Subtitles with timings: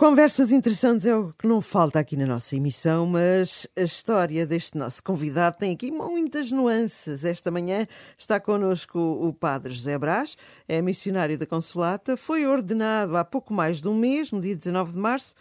[0.00, 4.78] Conversas interessantes é o que não falta aqui na nossa emissão, mas a história deste
[4.78, 7.22] nosso convidado tem aqui muitas nuances.
[7.22, 13.26] Esta manhã está connosco o padre José Brás, é missionário da Consolata, foi ordenado há
[13.26, 15.34] pouco mais de um mês, no dia 19 de março,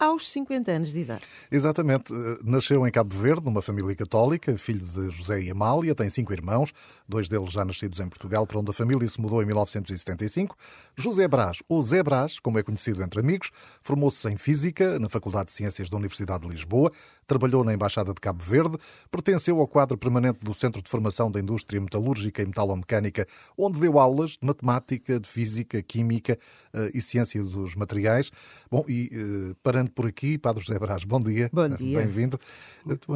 [0.00, 1.22] aos 50 anos de idade.
[1.52, 2.10] Exatamente.
[2.42, 6.72] Nasceu em Cabo Verde, numa família católica, filho de José e Amália, tem cinco irmãos,
[7.06, 10.56] dois deles já nascidos em Portugal, para onde a família se mudou em 1975.
[10.96, 13.50] José Brás, ou Zé Brás, como é conhecido entre amigos,
[13.82, 16.90] formou-se em Física na Faculdade de Ciências da Universidade de Lisboa,
[17.30, 18.76] trabalhou na Embaixada de Cabo Verde,
[19.08, 23.24] pertenceu ao quadro permanente do Centro de Formação da Indústria Metalúrgica e Metalomecânica,
[23.56, 26.36] onde deu aulas de Matemática, de Física, Química
[26.74, 28.32] eh, e Ciência dos Materiais.
[28.68, 31.48] Bom, e eh, parando por aqui, Padre José Brás, bom dia.
[31.52, 31.98] Bom dia.
[31.98, 32.36] Bem-vindo.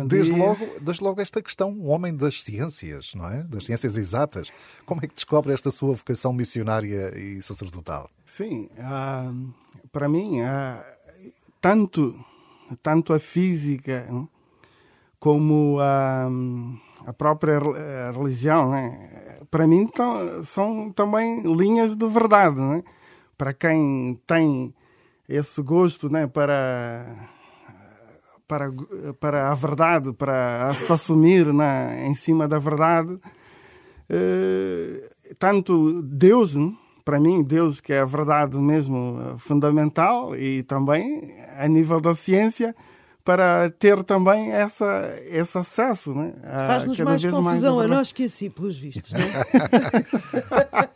[0.06, 0.44] Desde, dia.
[0.44, 3.42] Logo, desde logo esta questão, um homem das ciências, não é?
[3.42, 4.52] Das ciências exatas.
[4.86, 8.08] Como é que descobre esta sua vocação missionária e sacerdotal?
[8.24, 9.52] Sim, uh,
[9.90, 12.14] para mim, uh, tanto,
[12.82, 14.06] tanto a física
[15.18, 16.28] como a,
[17.06, 17.58] a própria
[18.12, 19.88] religião, né, para mim
[20.44, 22.60] são também linhas de verdade.
[22.60, 22.82] Né?
[23.38, 24.74] Para quem tem
[25.28, 27.30] esse gosto né, para,
[28.46, 28.70] para,
[29.18, 33.18] para a verdade, para se assumir né, em cima da verdade.
[34.08, 36.72] Eh, tanto Deus, né,
[37.04, 42.74] para mim, Deus que é a verdade mesmo fundamental e também a nível da ciência,
[43.24, 46.14] para ter também essa, esse acesso.
[46.14, 46.34] Né?
[46.66, 49.12] Faz-nos mais confusão mais a nós que a si, pelos vistos.
[49.12, 49.24] Não é?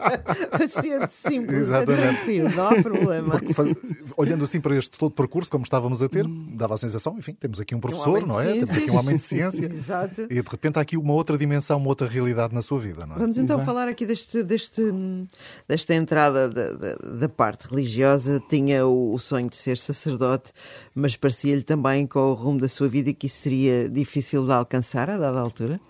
[0.59, 2.03] Paciente simples, Exatamente.
[2.03, 3.31] é tranquilo, não há problema.
[3.31, 3.77] Porque,
[4.17, 7.59] olhando assim para este todo percurso, como estávamos a ter, dava a sensação, enfim, temos
[7.61, 8.53] aqui um professor, de não é?
[8.53, 9.65] Temos aqui um homem de ciência.
[9.73, 10.23] Exato.
[10.23, 13.17] E de repente há aqui uma outra dimensão, uma outra realidade na sua vida, não
[13.17, 13.19] é?
[13.19, 13.67] Vamos então Exato.
[13.67, 14.83] falar aqui deste, deste,
[15.67, 18.43] desta entrada da, da, da parte religiosa.
[18.49, 20.53] Tinha o, o sonho de ser sacerdote,
[20.95, 25.17] mas parecia-lhe também, o rumo da sua vida, que isso seria difícil de alcançar a
[25.17, 25.81] dada altura.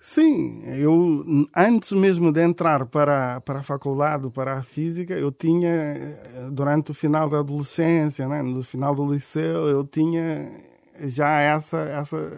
[0.00, 6.18] Sim, eu antes mesmo de entrar para, para a faculdade, para a física, eu tinha,
[6.52, 10.52] durante o final da adolescência, né, no final do liceu, eu tinha
[11.00, 12.32] já essa, essa,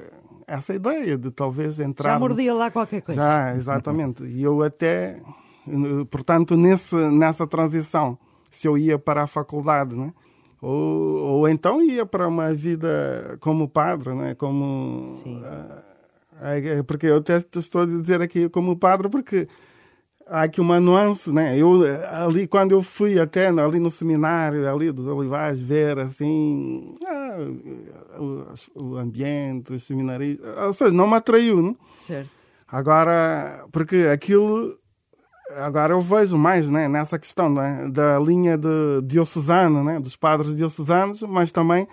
[0.46, 2.12] essa ideia de talvez entrar.
[2.12, 3.20] Já mordia lá qualquer coisa.
[3.20, 4.22] Já, exatamente.
[4.22, 5.20] E eu até,
[6.08, 8.16] portanto, nesse, nessa transição,
[8.48, 10.12] se eu ia para a faculdade, né?
[10.60, 14.34] Ou, ou então ia para uma vida como padre, né?
[14.34, 15.42] como Sim.
[16.40, 17.22] é, porque eu
[17.54, 19.48] estou a dizer aqui como padre porque
[20.26, 21.56] há aqui uma nuance, né?
[21.56, 27.38] Eu ali quando eu fui até ali no seminário ali dos Olivais ver assim ah,
[28.18, 31.74] o, o ambiente, os seminaristas, ou seja, não me atraiu, né?
[31.94, 32.30] Certo.
[32.68, 34.76] Agora, porque aquilo
[35.56, 40.56] agora eu vejo mais né, nessa questão né, da linha de diocesana, né, dos padres
[40.56, 41.86] diocesanos, mas também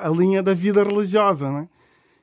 [0.00, 1.68] a linha da vida religiosa, né,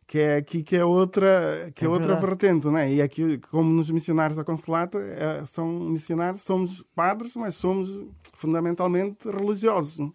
[0.07, 2.91] que é aqui que é outra que é, É outra vertente, né?
[2.91, 8.03] E aqui como nos missionários da Consolata eh, são missionários, somos padres, mas somos
[8.33, 10.11] fundamentalmente religiosos.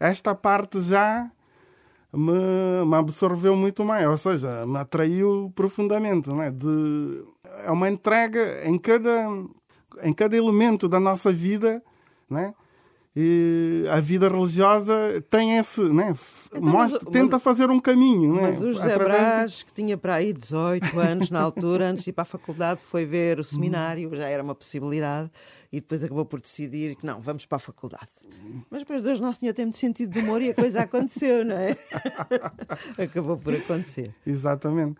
[0.00, 1.30] Esta parte já
[2.12, 6.50] me, me absorveu muito mais, ou seja, me atraiu profundamente, né?
[6.50, 7.24] De
[7.64, 9.26] é uma entrega em cada
[10.02, 11.82] em cada elemento da nossa vida,
[12.28, 12.52] né?
[13.16, 14.92] E a vida religiosa
[15.30, 16.12] tem esse, né?
[16.48, 18.42] Então, mas- mostra, tenta fazer um caminho, né?
[18.42, 22.02] Mas o José Através de- Brás, que tinha para aí 18 anos na altura, antes
[22.02, 25.30] de ir para a faculdade, foi ver o seminário, já era uma possibilidade,
[25.70, 28.08] e depois acabou por decidir que não, vamos para a faculdade.
[28.68, 31.54] Mas depois Deus Nosso Senhor tem muito sentido de humor e a coisa aconteceu, não
[31.56, 31.76] é?
[33.00, 34.12] acabou por acontecer.
[34.26, 34.96] Exatamente.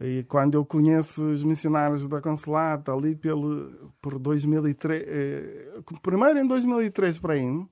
[0.00, 6.46] E quando eu conheço os missionários da Consolata, ali pelo, por 2003, eh, primeiro em
[6.46, 7.66] 2003 para aí, né?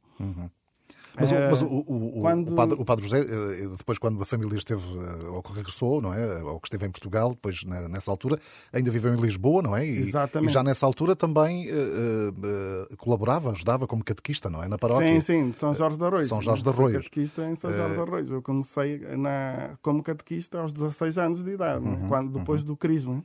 [1.20, 4.22] Mas, o- Eh, mas o, o- quando- o padre, o padre José, eh, depois quando
[4.22, 6.42] a família esteve, eh, ou que regressou, não é?
[6.42, 8.38] Ou que esteve em Portugal, depois nessa altura,
[8.72, 9.86] ainda viveu em Lisboa, não é?
[9.86, 10.50] E, Exatamente.
[10.50, 14.68] e já nessa altura também eh, eh, colaborava, ajudava como catequista, não é?
[14.68, 15.20] Na paróquia.
[15.20, 16.28] Sim, sim, de São Jorge de Arroios.
[16.28, 17.04] São Jorge de Arroios.
[17.04, 18.30] catequista em São Jorge de Arroios.
[18.30, 21.98] Eu comecei na, como catequista aos 16 anos de idade, né?
[22.02, 23.24] Uhum, quando, depois do crisma.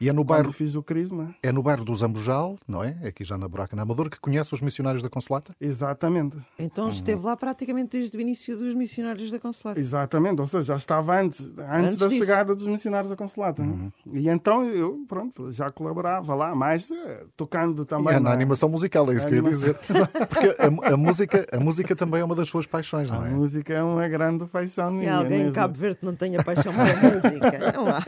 [0.00, 2.96] E é no Quando bairro, fiz o crisma, é no bairro do Zambujal, não é?
[3.06, 5.54] Aqui já na Buraca na Amador, que conhece os missionários da Consolata?
[5.60, 6.36] exatamente.
[6.58, 9.78] Então esteve lá praticamente desde o início dos missionários da Consolata.
[9.80, 12.18] Exatamente, ou seja, já estava antes, antes, Antes da disso.
[12.20, 13.62] chegada dos missionários da Consolata.
[13.64, 13.90] né?
[14.12, 18.08] E então eu, pronto, já colaborava lá, mas eh, tocando também.
[18.14, 19.74] é na na- animação musical, é isso que eu ia dizer.
[20.28, 23.30] Porque a, a música, a música também é uma das suas paixões, A não é?
[23.30, 25.16] música é uma grande paixão E minha.
[25.16, 25.52] alguém em.
[25.52, 27.58] Cabo Verde não tenha paixão pela música?
[27.74, 28.04] Não há.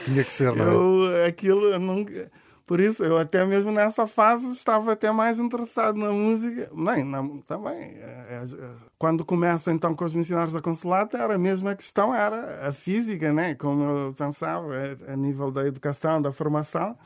[0.04, 0.74] Tinha que ser, não é?
[0.74, 2.30] Eu, aquilo, eu nunca.
[2.66, 6.70] Por isso, eu até mesmo nessa fase estava até mais interessado na música.
[6.72, 7.96] Nem, na, também.
[7.98, 12.68] É, é, quando começo então com os missionários da Consolata, era a mesma questão, era
[12.68, 13.56] a física, né?
[13.56, 14.72] Como eu pensava,
[15.08, 16.96] a nível da educação, da formação.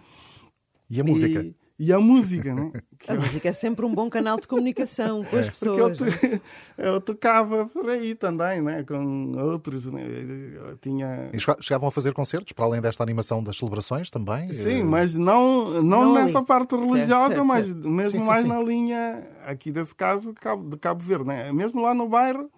[0.91, 1.41] E a música?
[1.41, 2.71] E, e a música, né?
[2.99, 3.21] Que a eu...
[3.21, 5.51] música é sempre um bom canal de comunicação com as é.
[5.51, 5.79] pessoas.
[5.79, 6.05] Eu, to...
[6.79, 8.85] eu, tocava por aí também, né?
[8.85, 10.03] Com outros, né?
[10.55, 11.31] Eu tinha...
[11.33, 14.53] E chegavam a fazer concertos, para além desta animação das celebrações também?
[14.55, 16.47] Sim, eh, mas não, não, não nessa ali.
[16.47, 17.89] parte religiosa, certo, certo, mas certo.
[17.89, 18.55] mesmo sim, mais sim, sim.
[18.55, 21.53] na linha, aqui desse caso, de Cabo Verde, né?
[21.53, 22.49] Mesmo lá no bairro,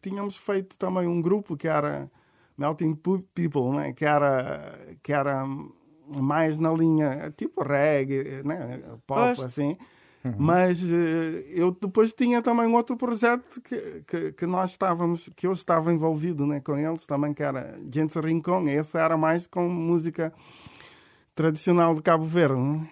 [0.00, 2.10] tínhamos feito também um grupo que era
[2.56, 2.94] Melting
[3.34, 3.92] People, né?
[3.92, 4.78] Que era...
[5.02, 5.46] Que era
[6.20, 8.80] mais na linha tipo reggae, né?
[9.06, 9.40] pop, Mas...
[9.40, 9.76] assim.
[10.24, 10.34] Uhum.
[10.38, 10.86] Mas uh,
[11.50, 15.92] eu depois tinha também um outro projeto que, que, que, nós estávamos, que eu estava
[15.92, 18.66] envolvido né, com eles também, que era Gente Rincon.
[18.66, 20.32] Esse era mais com música
[21.34, 22.58] tradicional de Cabo Verde.
[22.58, 22.88] Né?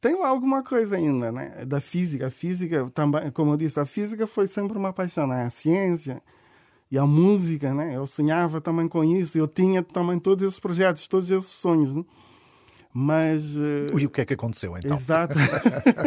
[0.00, 1.64] Tem lá alguma coisa ainda, né?
[1.66, 2.26] Da física.
[2.26, 5.44] A física também, como eu disse, a física foi sempre uma paixão, né?
[5.44, 6.20] A ciência
[6.90, 7.94] e a música, né?
[7.94, 9.38] Eu sonhava também com isso.
[9.38, 12.02] Eu tinha também todos esses projetos, todos esses sonhos, né?
[12.92, 13.56] Mas.
[13.56, 13.98] Uh...
[13.98, 14.96] E o que é que aconteceu então?
[14.96, 15.34] Exato.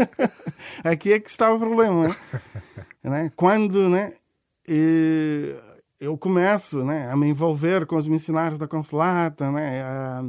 [0.84, 2.16] Aqui é que está o problema.
[3.02, 3.32] né?
[3.36, 4.14] Quando né,
[6.00, 10.24] eu começo né, a me envolver com os missionários da Consolata, né, a,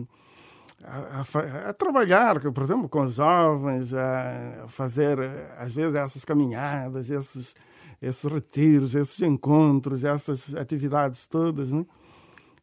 [0.85, 5.19] a, a, a, trabalhar, por exemplo, com os jovens, a fazer,
[5.59, 7.57] às vezes, essas caminhadas, esses,
[8.01, 11.73] esses retiros, esses encontros, essas atividades todas.
[11.73, 11.85] Né?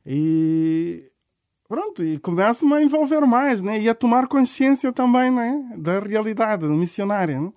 [0.05, 1.10] E
[1.71, 3.79] Pronto, e começo-me a envolver mais, né?
[3.79, 5.73] E a tomar consciência também, né?
[5.77, 7.49] Da realidade missionária, né?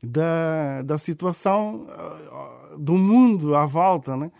[0.00, 4.30] da, da situação uh, do mundo à volta, né?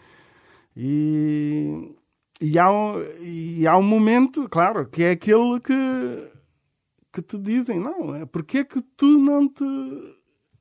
[0.77, 1.97] E,
[2.41, 6.33] e, há um, e há um momento, claro, que é aquele que,
[7.13, 9.65] que te dizem, não, é porque que tu não te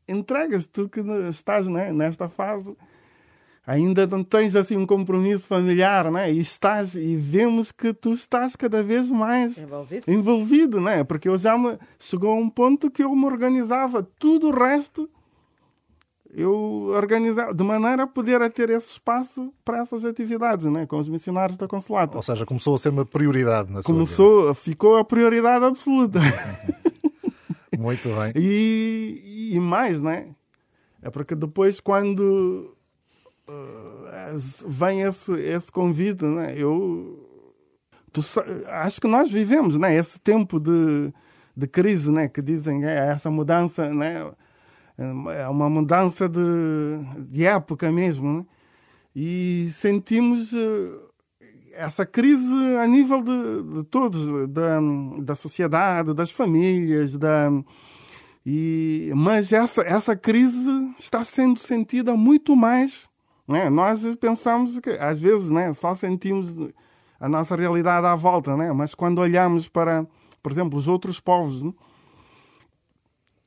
[0.08, 2.76] entregas, tu que estás né, nesta fase
[3.66, 6.31] ainda não tens assim um compromisso familiar, né?
[6.31, 11.04] E estás e vemos que tu estás cada vez mais envolvido, envolvido né?
[11.04, 15.10] Porque eu já me chegou a um ponto que eu me organizava tudo o resto
[16.34, 21.10] eu organizava de maneira a poder ter esse espaço para essas atividades, né, com os
[21.10, 22.18] missionários da Consolata.
[22.18, 24.54] Ou seja, começou a ser uma prioridade na sua Começou, vida.
[24.54, 26.19] ficou a prioridade absoluta.
[27.78, 28.31] Muito bem.
[28.36, 30.30] E, e mais, né?
[31.02, 32.75] É porque depois quando
[34.68, 36.54] vem esse, esse convite, né?
[36.56, 37.28] Eu
[38.12, 38.22] tu,
[38.68, 39.96] acho que nós vivemos, né?
[39.96, 41.14] Esse tempo de,
[41.56, 42.28] de crise, né?
[42.28, 44.32] Que dizem é essa mudança, né?
[45.38, 46.40] É uma mudança de,
[47.30, 48.46] de época mesmo, né?
[49.16, 51.12] E sentimos uh,
[51.74, 54.80] essa crise a nível de, de todos, da,
[55.22, 57.52] da sociedade, das famílias, da
[58.46, 63.11] e, mas essa, essa crise está sendo sentida muito mais
[63.51, 63.69] né?
[63.69, 66.56] Nós pensamos que, às vezes, né, só sentimos
[67.21, 68.74] a nossa realidade à volta, né?
[68.74, 70.07] mas quando olhamos para,
[70.42, 71.71] por exemplo, os outros povos, né?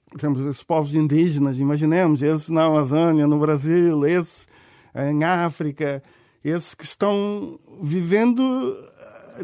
[0.08, 4.46] por exemplo, os povos indígenas, imaginemos, esses na Amazônia, no Brasil, esses
[4.94, 6.04] em África,
[6.44, 8.78] esses que estão vivendo,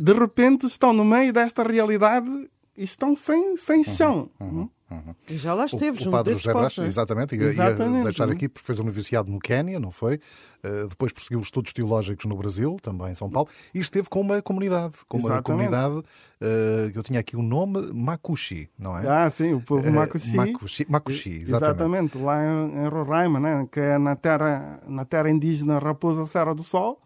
[0.00, 2.30] de repente estão no meio desta realidade
[2.76, 4.30] e estão sem, sem uhum, chão.
[4.38, 4.70] Uhum, uhum.
[4.90, 5.14] Uhum.
[5.28, 8.48] E já lá esteve, o, o padre José Brás, exatamente, ia, exatamente, ia deixar aqui,
[8.48, 10.20] porque fez o noviciado no Quénia, não foi?
[10.64, 14.42] Uh, depois prosseguiu estudos teológicos no Brasil, também em São Paulo, e esteve com uma
[14.42, 15.38] comunidade, com exatamente.
[15.38, 19.08] uma comunidade, uh, eu tinha aqui o nome Makushi, não é?
[19.08, 20.32] Ah, sim, o povo Makushi.
[20.32, 22.16] Uh, Makushi, Makushi exatamente.
[22.16, 22.18] exatamente.
[22.18, 23.68] lá em, em Roraima, né?
[23.70, 27.00] que é na terra, na terra indígena Raposa Serra do Sol,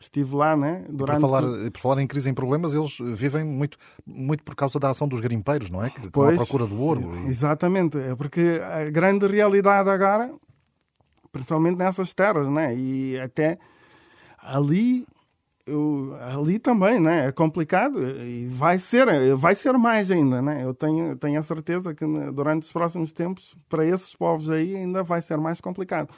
[0.00, 0.84] estive lá, né?
[0.88, 1.20] Durante...
[1.20, 3.76] Por falar, por falar em crise em problemas, eles vivem muito,
[4.06, 5.90] muito por causa da ação dos garimpeiros, não é?
[5.90, 7.16] Que estão à procura do ouro.
[7.24, 7.26] E...
[7.26, 10.32] Exatamente, é porque a grande realidade agora,
[11.32, 12.76] principalmente nessas terras, né?
[12.76, 13.58] E até
[14.38, 15.06] ali
[15.66, 17.26] eu, ali também, né?
[17.26, 20.64] É complicado e vai ser, vai ser mais ainda, né?
[20.64, 25.02] Eu tenho, tenho a certeza que durante os próximos tempos, para esses povos aí, ainda
[25.02, 26.08] vai ser mais complicado.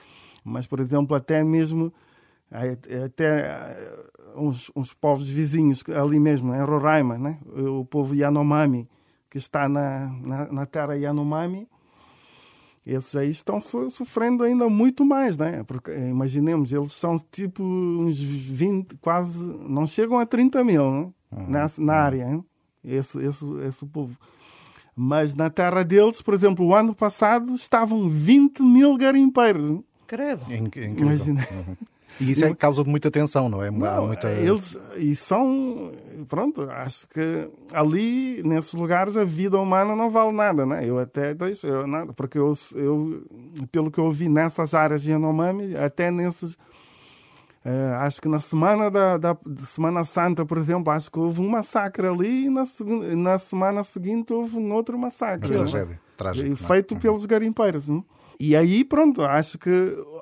[0.44, 1.92] Mas, por exemplo, até mesmo
[3.04, 4.04] até eh,
[4.36, 7.38] uns, uns povos vizinhos ali mesmo, em Roraima, né?
[7.54, 8.88] o povo Yanomami,
[9.28, 11.68] que está na, na, na terra Yanomami,
[12.86, 15.62] esses aí estão sofrendo ainda muito mais, né?
[15.64, 21.12] Porque imaginemos, eles são tipo uns 20, quase, não chegam a 30 mil né?
[21.30, 21.46] uhum.
[21.48, 22.44] na, na área, hein?
[22.82, 24.16] esse, esse, esse povo.
[24.96, 29.80] Mas na terra deles, por exemplo, o ano passado estavam 20 mil garimpeiros.
[30.06, 30.44] Credo.
[31.02, 31.46] Imagina.
[31.50, 31.76] Uhum.
[32.18, 33.70] E isso é causa de muita tensão, não é?
[33.70, 34.30] Não, muita...
[34.30, 35.92] Eles, e são,
[36.28, 40.86] pronto, acho que ali, nesses lugares, a vida humana não vale nada, né?
[40.86, 43.22] Eu até deixo, eu, nada, porque eu, eu,
[43.70, 46.58] pelo que eu vi nessas áreas de Yanomami, até nesses
[47.62, 51.48] Uh, acho que na semana da, da Semana Santa, por exemplo, acho que houve um
[51.50, 52.64] massacre ali e na,
[53.14, 55.54] na semana seguinte houve um outro massacre.
[55.54, 56.00] Uma tragédia.
[56.16, 57.00] Trágico, feito uhum.
[57.00, 57.88] pelos garimpeiros.
[57.88, 58.02] Não?
[58.42, 59.70] E aí, pronto, acho que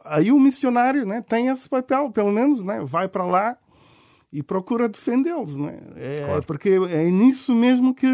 [0.05, 3.57] aí o missionário né, tem esse papel, pelo menos, né, vai para lá
[4.33, 5.79] e procura defendê-los, né?
[5.95, 6.43] É, claro.
[6.43, 8.07] porque é nisso mesmo que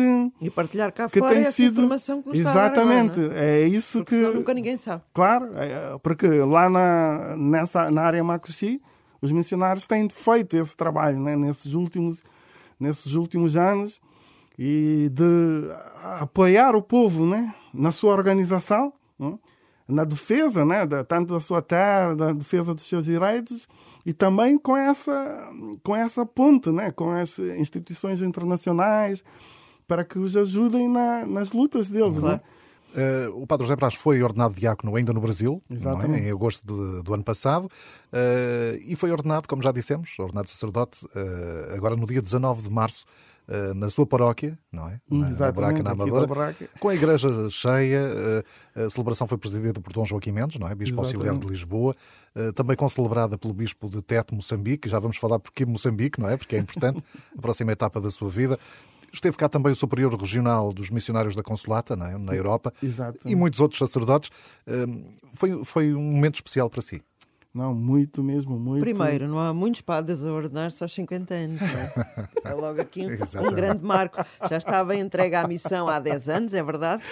[0.42, 3.62] e partilhar cá que fora tem sido informação que exatamente agora, é?
[3.62, 5.02] é isso porque que nunca ninguém sabe.
[5.14, 8.80] Claro, é, porque lá na nessa na área Macuxi
[9.24, 12.22] os missionários têm feito esse trabalho né, nesses, últimos,
[12.78, 14.02] nesses últimos anos
[14.58, 15.72] e de
[16.20, 19.36] apoiar o povo né, na sua organização, né,
[19.86, 23.68] na defesa né, da, tanto da sua terra, da defesa dos seus direitos
[24.04, 25.50] e também com essa,
[25.82, 29.24] com essa ponte né, com as instituições internacionais
[29.86, 32.22] para que os ajudem na, nas lutas deles.
[32.22, 32.40] Né?
[32.94, 36.18] Uh, o Padre José Brás foi ordenado diácono ainda no Brasil, é?
[36.18, 41.04] em agosto do, do, ano passado, uh, e foi ordenado, como já dissemos, ordenado sacerdote,
[41.06, 43.04] uh, agora no dia 19 de março,
[43.74, 45.00] na sua paróquia, não é?
[45.10, 48.44] Na, na Braca, na Amadora, com a igreja cheia.
[48.74, 50.74] A celebração foi presidida por Dom Joaquim Mendes, não é?
[50.74, 51.16] Bispo Exatamente.
[51.16, 51.94] Auxiliar de Lisboa,
[52.54, 54.88] também concelebrada pelo Bispo de Teto, Moçambique.
[54.88, 56.36] Já vamos falar porque Moçambique, não é?
[56.36, 57.02] Porque é importante,
[57.36, 58.58] a próxima etapa da sua vida.
[59.14, 62.18] Esteve cá também o superior regional dos missionários da Consolata, é?
[62.18, 63.28] na Europa, Exato.
[63.28, 64.28] e muitos outros sacerdotes.
[64.66, 67.00] Hum, foi, foi um momento especial para si.
[67.54, 68.80] Não, muito mesmo, muito.
[68.80, 71.62] Primeiro, não há muitos padres a ordenar-se aos 50 anos.
[71.62, 72.28] É?
[72.50, 74.16] é logo aqui um, um, grande marco.
[74.50, 77.04] Já estava entregue à missão há 10 anos, é verdade,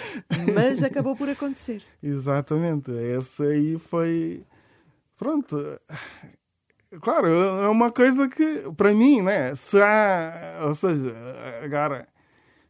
[0.53, 1.81] mas acabou por acontecer.
[2.01, 2.91] Exatamente.
[2.91, 4.43] Esse aí foi.
[5.17, 5.57] Pronto.
[7.01, 9.55] Claro, é uma coisa que, para mim, né?
[9.55, 11.15] Se há, ou seja,
[11.63, 12.05] agora,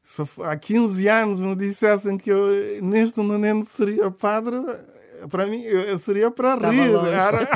[0.03, 2.47] se há 15 anos me dissessem que eu
[2.83, 4.57] neste momento seria padre,
[5.29, 6.95] para mim eu seria para rir.
[7.07, 7.47] Era...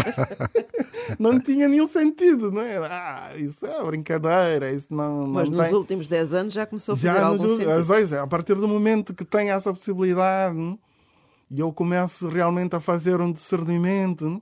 [1.20, 2.78] não tinha nenhum sentido, não é?
[2.78, 5.22] Ah, isso é brincadeira, isso não.
[5.22, 5.58] não Mas tem...
[5.58, 7.58] nos últimos 10 anos já começou a fazer já algum nos...
[7.58, 7.84] sentido.
[7.84, 10.78] Seja, a partir do momento que tem essa possibilidade
[11.50, 14.42] e eu começo realmente a fazer um discernimento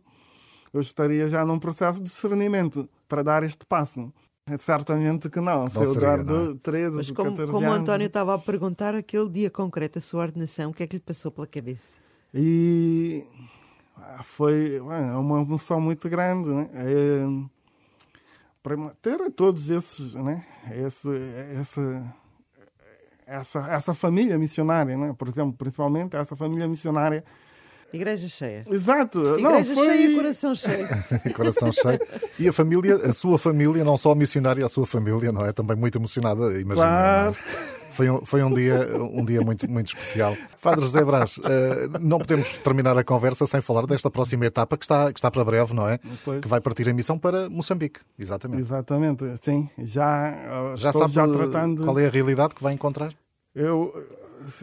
[0.76, 4.12] eu estaria já num processo de discernimento para dar este passo.
[4.48, 5.62] É certamente que não.
[5.62, 6.58] não Se eu seria, dar não.
[6.58, 7.78] 13, Mas como, 14 como anos...
[7.78, 10.98] o António estava a perguntar, aquele dia concreto, a sua ordenação, o que é que
[10.98, 12.05] lhe passou pela cabeça?
[12.38, 13.24] E
[13.98, 16.50] ah, foi é uma emoção muito grande.
[16.50, 16.70] Né?
[16.74, 17.26] É,
[18.62, 20.46] para ter todos esses, né?
[20.86, 21.10] Esse,
[21.58, 22.14] essa,
[23.26, 25.16] essa, essa família missionária, né?
[25.18, 27.24] por exemplo, principalmente essa família missionária
[27.94, 28.66] Igreja cheia.
[28.70, 29.20] Exato.
[29.40, 29.86] Igreja não, foi...
[29.86, 30.88] cheia, coração cheio.
[31.34, 32.00] coração cheio.
[32.38, 35.54] E a família, a sua família, não só a missionária, a sua família, não é?
[35.54, 36.72] Também muito emocionada, imagino.
[36.72, 36.74] É?
[36.74, 37.36] Claro.
[37.96, 40.36] Foi um, foi um dia, um dia muito, muito especial.
[40.62, 41.42] Padre José Brás, uh,
[42.02, 45.46] não podemos terminar a conversa sem falar desta próxima etapa que está, que está para
[45.46, 45.98] breve, não é?
[46.26, 46.42] Pois.
[46.42, 48.62] Que vai partir a missão para Moçambique, exatamente.
[48.62, 49.70] Exatamente, sim.
[49.78, 51.86] Já, já sabe já tratando...
[51.86, 53.14] qual é a realidade que vai encontrar?
[53.56, 53.94] Eu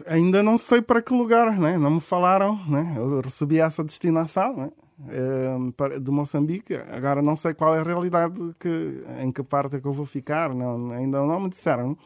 [0.05, 1.75] ainda não sei para que lugar, né?
[1.79, 2.55] não me falaram.
[2.67, 2.93] Né?
[2.95, 4.69] Eu recebi essa destinação né?
[5.09, 6.75] Eh, de Moçambique.
[6.75, 10.05] Agora não sei qual é a realidade, que, em que parte é que eu vou
[10.05, 11.97] ficar, não, ainda não me disseram.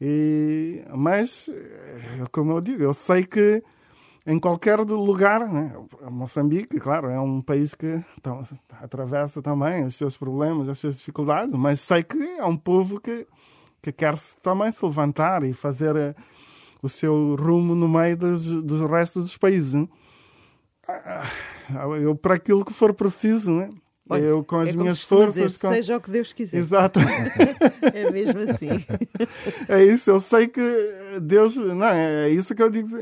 [0.00, 3.62] E, mas, eh, como eu digo, eu sei que
[4.26, 5.72] em qualquer lugar, né?
[6.10, 8.02] Moçambique, claro, é um país que
[8.82, 13.26] atravessa também os seus problemas, as suas dificuldades, mas sei que é um povo que,
[13.80, 16.14] que quer também se levantar e fazer eh,
[16.82, 19.74] o seu rumo no meio dos, dos restos dos países.
[19.74, 19.88] Né?
[22.00, 23.70] Eu, para aquilo que for preciso, né?
[24.08, 25.34] Olha, eu com as é minhas forças.
[25.34, 25.68] Dizer, com...
[25.68, 26.58] Seja o que Deus quiser.
[26.58, 27.00] Exato.
[27.92, 28.68] é mesmo assim.
[29.68, 30.60] É isso, eu sei que
[31.20, 31.56] Deus.
[31.56, 32.96] Não, é isso que eu digo.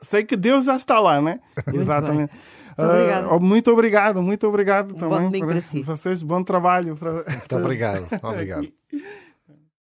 [0.00, 1.40] Sei que Deus já está lá, né?
[1.66, 2.32] Muito Exatamente.
[2.78, 5.40] Muito, uh, muito obrigado, muito obrigado um também.
[5.40, 5.82] Bom para si.
[5.82, 6.96] vocês, bom trabalho.
[6.96, 7.12] Para...
[7.12, 8.06] Muito obrigado.
[8.22, 8.68] obrigado.